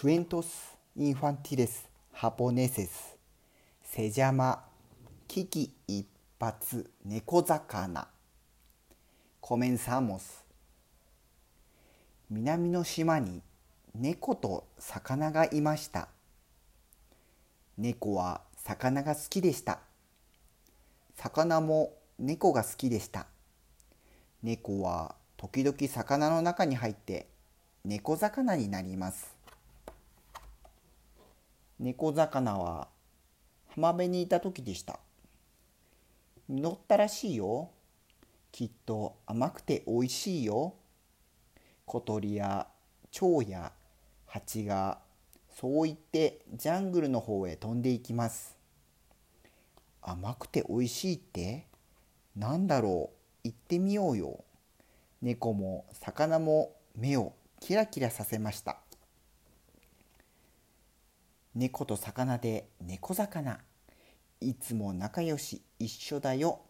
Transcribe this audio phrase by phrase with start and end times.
[0.00, 3.18] クエントス・インファンティレス・ハポネセス
[3.82, 4.64] セジャマ
[5.28, 6.06] 危機一
[6.38, 8.08] 髪猫魚
[9.42, 10.42] コメンサモス
[12.30, 13.42] 南の島に
[13.94, 16.08] 猫と魚がいました
[17.76, 19.80] 猫は魚が好きでした
[21.14, 23.26] 魚も猫が好きでした
[24.42, 27.26] 猫は時々魚の中に入って
[27.84, 29.39] 猫魚になります
[31.82, 32.88] 猫魚は
[33.68, 35.00] 浜辺にいた時でした。
[36.46, 37.70] 実ったらしいよ。
[38.52, 40.74] きっと甘くておいしいよ。
[41.86, 42.66] 小鳥や
[43.10, 43.72] 蝶や
[44.26, 44.98] 蜂が
[45.58, 48.58] そう言ってジャングルの方へ飛んでいきます。
[50.02, 51.66] 甘くておいしいって？
[52.36, 53.08] なんだろ
[53.42, 53.48] う？
[53.48, 54.44] 行ってみようよ。
[55.22, 58.80] 猫も魚も目をキラキラさせました。
[61.54, 63.58] 猫と魚で猫魚。
[64.40, 66.60] いつも仲良し一緒だよ。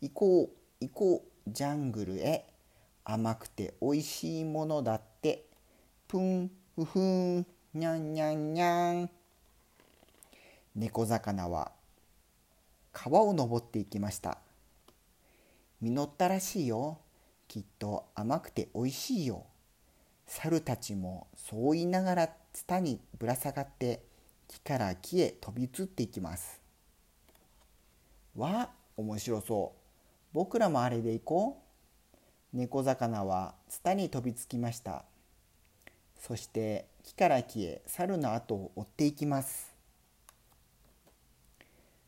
[0.00, 1.50] 行こう行こう。
[1.50, 2.46] ジャングルへ。
[3.04, 5.46] 甘くておいしいものだって。
[6.06, 9.10] ぷんふふんにゃんにゃんにゃん
[10.76, 11.72] 猫魚は
[12.92, 14.38] 川を登っていきました。
[15.80, 16.98] 実ったらしいよ。
[17.48, 19.46] きっと甘くておいしいよ。
[20.26, 24.11] 猿たちもそう言いながらツタにぶら下がって
[24.52, 26.60] 木から木へ飛び移っていきます。
[28.36, 29.78] わ面白そう。
[30.34, 31.62] 僕らもあれで行こ
[32.52, 32.56] う。
[32.56, 35.06] 猫魚はツタに飛びつきました。
[36.20, 39.72] そして木から木へ猿の後を追っていきます。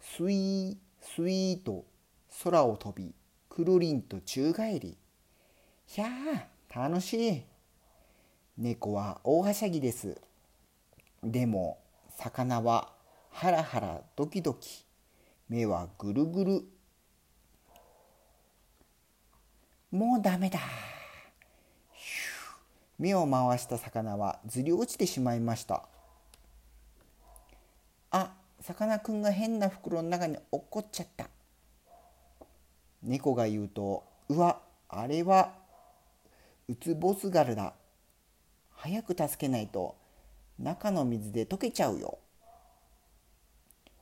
[0.00, 1.84] スイースイーと
[2.42, 3.14] 空を飛び
[3.50, 4.96] くるりんと宙返り。
[5.86, 6.06] ひゃ
[6.72, 7.42] あ楽しい。
[8.56, 10.18] 猫は大はしゃぎです。
[11.22, 11.78] でも
[12.22, 12.92] 魚は
[13.30, 14.84] ハラハラドキドキ。
[15.48, 16.64] 目はぐるぐる。
[19.90, 20.60] もうダメだ。
[22.98, 25.86] 目を回した魚はずり落ちてしまいました。
[28.10, 31.30] あさかなクンが変な袋の中に落っこっちゃった。
[33.02, 34.60] 猫が言うとうわ
[34.90, 35.54] あれは
[36.68, 37.72] ウツボスガルだ。
[38.74, 39.99] 早く助けないと。
[40.62, 42.18] 中の水で溶けちゃうよ。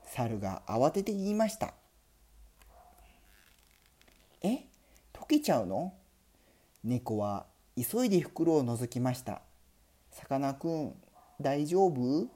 [0.04, 1.72] 猿が慌てて言いました。
[4.42, 4.64] え？
[5.12, 5.94] 溶けちゃうの？
[6.82, 9.40] 猫は急いで袋を覗きました。
[10.10, 10.94] さかなクン、
[11.40, 12.26] 大丈夫？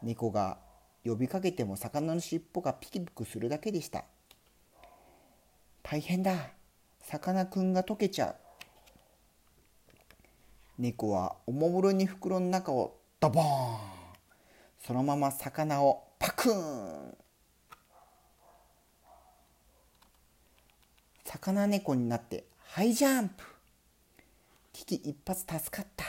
[0.00, 0.58] 猫が
[1.04, 4.04] 呼びかけても魚の尻尾がピキピクするだけでした。
[5.82, 6.50] 大変だ。
[7.00, 8.36] さかなクンが溶けちゃう。
[10.78, 13.78] 猫はおもむろに袋の中をドボーン。
[14.86, 17.16] そのまま魚をパクーン。
[21.24, 23.44] 魚猫になってハイジャンプ。
[24.74, 26.04] 危機一髪助かった。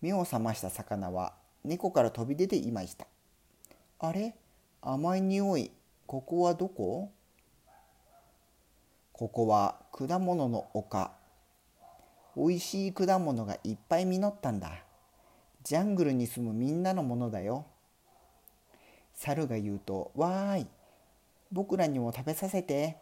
[0.00, 3.06] 目を覚ました魚は猫から飛び出ていました。
[3.98, 4.34] あれ？
[4.80, 5.70] 甘い匂い。
[6.06, 7.12] ここはどこ？
[9.12, 11.12] ここは果物の丘。
[12.36, 14.84] おいしい果物がいっぱい実ったんだ。
[15.62, 17.66] ジャングルに住むみんなのものだよ。
[19.14, 20.66] 猿が言うと、わーい、
[21.52, 22.96] 僕らにも食べさせて。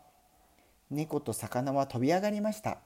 [0.91, 2.79] 猫と魚は飛び上がりました。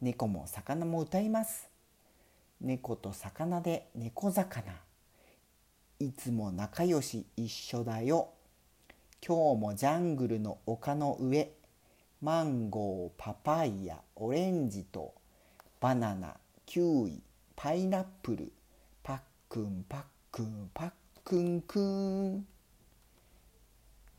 [0.00, 1.68] 猫も魚も歌います。
[2.60, 4.72] 猫と魚で猫魚。
[6.00, 8.30] いつも仲良し一緒だよ。
[9.24, 11.52] 今日もジャングルの丘の上。
[12.20, 15.14] マンゴーパパイヤオレンジと
[15.78, 16.34] バナナ
[16.66, 17.22] キウイ
[17.54, 18.52] パイナップル
[19.04, 19.18] パッ
[19.48, 20.00] クンパッ
[20.32, 20.90] クンパッ
[21.22, 22.44] クンクン。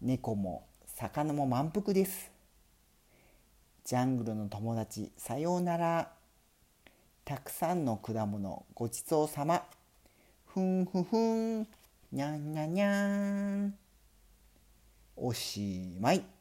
[0.02, 2.32] 猫も魚も満腹です。
[3.84, 6.14] ジャングルの友達さようなら。
[7.26, 9.66] たくさんの果物ごちそうさま。
[10.46, 11.68] ふんふふん。
[12.14, 13.08] にゃんにゃにゃ
[13.58, 13.76] ん。
[15.18, 16.39] おしまい。